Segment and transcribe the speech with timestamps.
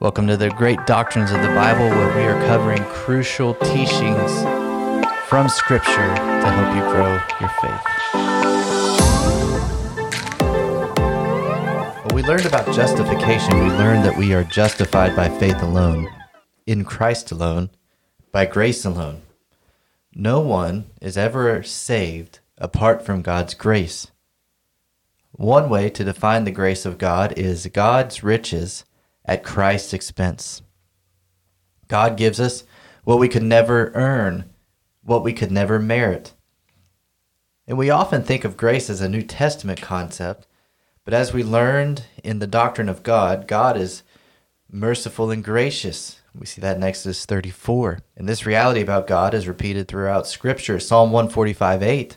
[0.00, 4.32] Welcome to the Great Doctrines of the Bible, where we are covering crucial teachings
[5.28, 7.84] from Scripture to help you grow your faith.
[11.98, 13.60] Well, we learned about justification.
[13.60, 16.08] We learned that we are justified by faith alone,
[16.66, 17.68] in Christ alone,
[18.32, 19.20] by grace alone.
[20.14, 24.10] No one is ever saved apart from God's grace.
[25.32, 28.86] One way to define the grace of God is God's riches
[29.24, 30.62] at Christ's expense.
[31.88, 32.64] God gives us
[33.04, 34.50] what we could never earn,
[35.02, 36.34] what we could never merit.
[37.66, 40.46] And we often think of grace as a New Testament concept,
[41.04, 44.02] but as we learned in the doctrine of God, God is
[44.70, 46.20] merciful and gracious.
[46.34, 47.98] We see that in Exodus 34.
[48.16, 50.78] And this reality about God is repeated throughout Scripture.
[50.78, 52.16] Psalm 145 8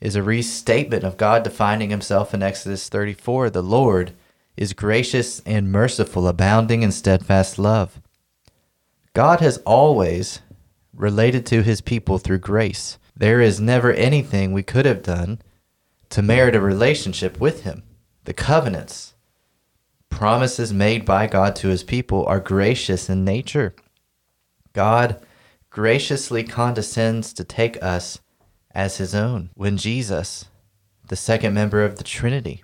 [0.00, 3.50] is a restatement of God defining himself in Exodus 34.
[3.50, 4.12] The Lord
[4.56, 8.00] is gracious and merciful, abounding in steadfast love.
[9.14, 10.40] God has always
[10.94, 12.98] related to his people through grace.
[13.16, 15.40] There is never anything we could have done
[16.10, 17.82] to merit a relationship with him.
[18.24, 19.14] The covenants,
[20.10, 23.74] promises made by God to his people, are gracious in nature.
[24.72, 25.20] God
[25.70, 28.18] graciously condescends to take us
[28.74, 30.46] as his own when Jesus,
[31.08, 32.62] the second member of the Trinity,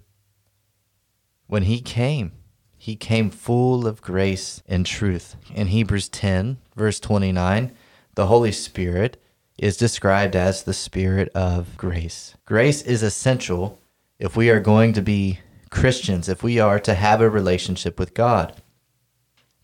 [1.49, 2.33] when he came,
[2.77, 5.35] he came full of grace and truth.
[5.53, 7.73] In Hebrews 10, verse 29,
[8.15, 9.21] the Holy Spirit
[9.59, 12.37] is described as the Spirit of grace.
[12.45, 13.81] Grace is essential
[14.19, 18.15] if we are going to be Christians, if we are to have a relationship with
[18.15, 18.63] God.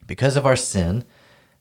[0.07, 1.05] Because of our sin,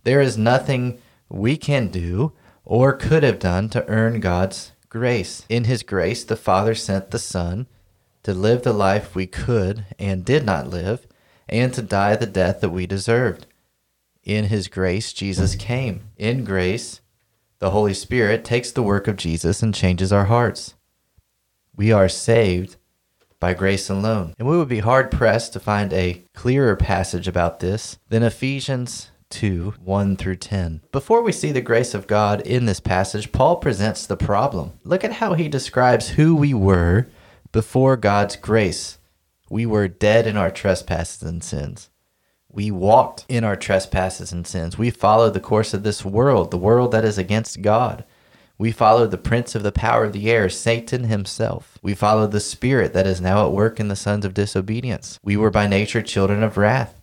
[0.03, 2.33] there is nothing we can do
[2.65, 5.45] or could have done to earn God's grace.
[5.49, 7.67] In His grace, the Father sent the Son
[8.23, 11.07] to live the life we could and did not live,
[11.47, 13.45] and to die the death that we deserved.
[14.23, 16.09] In his grace, Jesus came.
[16.17, 17.01] In grace,
[17.59, 20.75] the Holy Spirit takes the work of Jesus and changes our hearts.
[21.75, 22.77] We are saved
[23.39, 24.33] by grace alone.
[24.39, 29.11] And we would be hard pressed to find a clearer passage about this than Ephesians
[29.31, 30.81] 2 1 through 10.
[30.93, 34.79] Before we see the grace of God in this passage, Paul presents the problem.
[34.85, 37.07] Look at how he describes who we were
[37.53, 38.97] before God's grace,
[39.49, 41.89] we were dead in our trespasses and sins.
[42.51, 44.77] We walked in our trespasses and sins.
[44.77, 48.03] We followed the course of this world, the world that is against God.
[48.57, 51.77] We followed the prince of the power of the air, Satan himself.
[51.81, 55.19] We followed the spirit that is now at work in the sons of disobedience.
[55.23, 57.01] We were by nature children of wrath.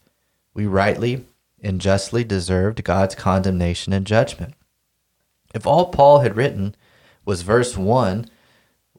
[0.52, 1.26] We rightly
[1.62, 4.54] and justly deserved God's condemnation and judgment.
[5.54, 6.74] If all Paul had written
[7.24, 8.26] was verse 1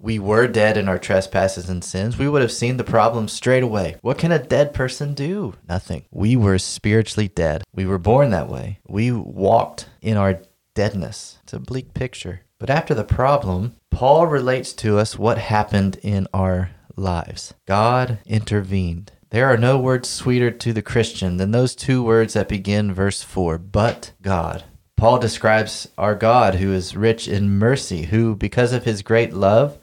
[0.02, 3.64] we were dead in our trespasses and sins, we would have seen the problem straight
[3.64, 3.98] away.
[4.02, 5.54] What can a dead person do?
[5.68, 6.06] Nothing.
[6.12, 7.64] We were spiritually dead.
[7.74, 8.80] We were born that way.
[8.88, 10.42] We walked in our
[10.74, 11.38] deadness.
[11.44, 12.42] It's a bleak picture.
[12.60, 17.54] But after the problem, Paul relates to us what happened in our lives.
[17.68, 19.12] God intervened.
[19.32, 23.24] There are no words sweeter to the Christian than those two words that begin verse
[23.24, 24.64] 4 but God.
[24.98, 29.80] Paul describes our God who is rich in mercy, who, because of his great love,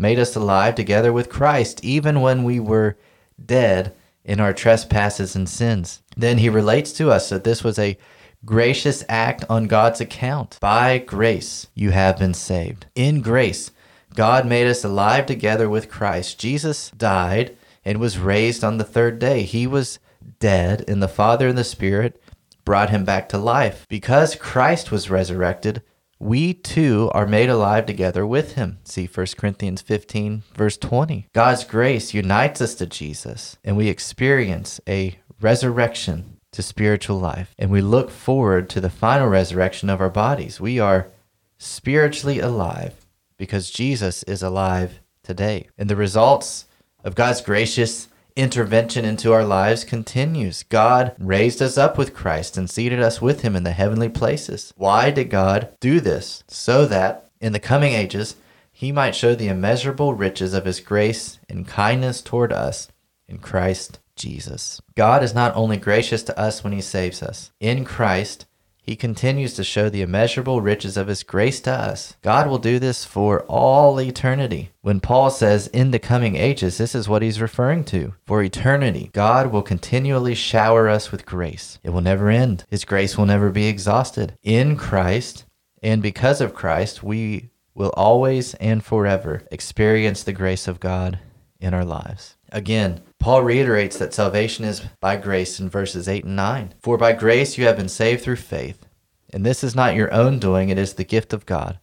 [0.00, 2.96] made us alive together with Christ, even when we were
[3.44, 3.94] dead
[4.24, 6.02] in our trespasses and sins.
[6.16, 7.98] Then he relates to us that this was a
[8.44, 10.58] gracious act on God's account.
[10.58, 12.86] By grace, you have been saved.
[12.94, 13.70] In grace,
[14.14, 16.40] God made us alive together with Christ.
[16.40, 19.42] Jesus died and was raised on the third day.
[19.42, 19.98] He was
[20.38, 22.22] dead, and the Father and the Spirit
[22.64, 23.86] brought him back to life.
[23.88, 25.82] Because Christ was resurrected,
[26.20, 28.78] we too are made alive together with him.
[28.84, 31.26] See 1 Corinthians 15, verse 20.
[31.32, 37.54] God's grace unites us to Jesus, and we experience a resurrection to spiritual life.
[37.58, 40.60] And we look forward to the final resurrection of our bodies.
[40.60, 41.08] We are
[41.56, 43.06] spiritually alive
[43.38, 45.68] because Jesus is alive today.
[45.78, 46.66] And the results
[47.02, 48.08] of God's gracious
[48.40, 50.62] intervention into our lives continues.
[50.64, 54.72] God raised us up with Christ and seated us with him in the heavenly places.
[54.76, 56.42] Why did God do this?
[56.48, 58.36] So that in the coming ages,
[58.72, 62.88] he might show the immeasurable riches of his grace and kindness toward us
[63.28, 64.80] in Christ Jesus.
[64.94, 67.52] God is not only gracious to us when he saves us.
[67.60, 68.46] In Christ,
[68.82, 72.16] he continues to show the immeasurable riches of his grace to us.
[72.22, 74.70] God will do this for all eternity.
[74.80, 78.14] When Paul says in the coming ages, this is what he's referring to.
[78.26, 81.78] For eternity, God will continually shower us with grace.
[81.82, 82.64] It will never end.
[82.68, 84.36] His grace will never be exhausted.
[84.42, 85.44] In Christ,
[85.82, 91.18] and because of Christ, we will always and forever experience the grace of God
[91.60, 92.36] in our lives.
[92.50, 96.74] Again, Paul reiterates that salvation is by grace in verses 8 and 9.
[96.80, 98.86] For by grace you have been saved through faith.
[99.32, 101.78] And this is not your own doing, it is the gift of God,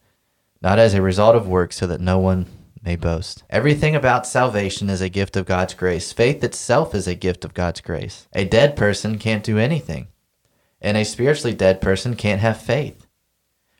[0.61, 2.47] not as a result of works, so that no one
[2.83, 3.43] may boast.
[3.49, 6.11] Everything about salvation is a gift of God's grace.
[6.11, 8.27] Faith itself is a gift of God's grace.
[8.33, 10.07] A dead person can't do anything,
[10.81, 13.06] and a spiritually dead person can't have faith.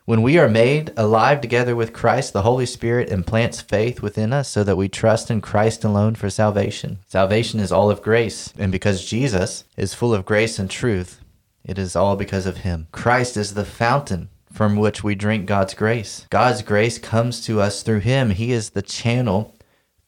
[0.07, 4.47] When we are made alive together with Christ, the Holy Spirit implants faith within us
[4.47, 6.99] so that we trust in Christ alone for salvation.
[7.07, 11.19] Salvation is all of grace, and because Jesus is full of grace and truth,
[11.65, 12.87] it is all because of him.
[12.93, 16.25] Christ is the fountain from which we drink God's grace.
[16.29, 18.29] God's grace comes to us through him.
[18.29, 19.57] He is the channel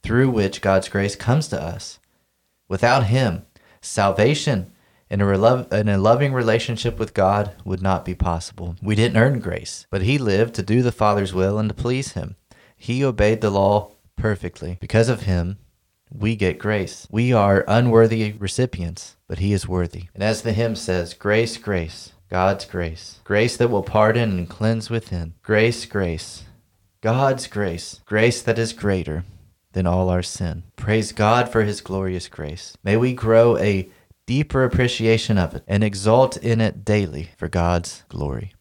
[0.02, 2.00] through which God's grace comes to us.
[2.70, 3.46] Without him,
[3.82, 4.72] salvation
[5.10, 8.76] and a, and a loving relationship with God would not be possible.
[8.82, 12.14] We didn't earn grace, but he lived to do the Father's will and to please
[12.14, 12.36] him.
[12.76, 14.78] He obeyed the law perfectly.
[14.80, 15.58] Because of him,
[16.12, 17.08] we get grace.
[17.12, 20.06] We are unworthy recipients, but He is worthy.
[20.14, 24.90] And as the hymn says, grace, grace, God's grace, grace that will pardon and cleanse
[24.90, 25.34] within.
[25.44, 26.44] Grace, grace,
[27.02, 29.24] God's grace, grace that is greater
[29.74, 30.64] than all our sin.
[30.76, 32.76] Praise God for His glorious grace.
[32.84, 33.90] May we grow a
[34.30, 38.54] deeper appreciation of it and exalt in it daily for God's glory.